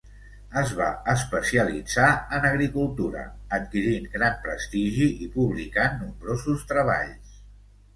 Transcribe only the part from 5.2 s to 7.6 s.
i publicant nombrosos treballs.